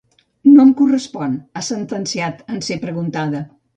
[0.53, 3.45] No em correspon, ha sentenciat en ser preguntada.